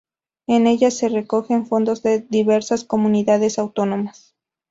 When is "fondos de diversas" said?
1.67-2.83